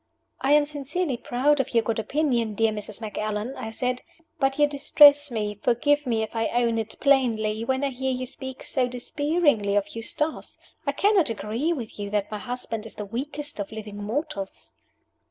[0.39, 3.01] "I am sincerely proud of your good opinion, dear Mrs.
[3.01, 4.01] Macallan," I said.
[4.39, 8.25] "But you distress me forgive me if I own it plainly when I hear you
[8.25, 10.57] speak so disparagingly of Eustace.
[10.87, 14.71] I cannot agree with you that my husband is the weakest of living mortals."